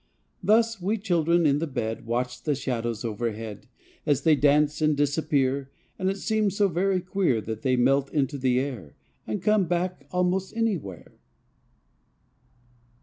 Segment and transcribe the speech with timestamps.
[0.41, 3.67] Thus we children in the bed Watch the shadows overhead
[4.03, 8.39] As they dance and disappear And it seems so very queer That they melt into
[8.39, 8.95] the air
[9.27, 11.19] And come back most anywhere.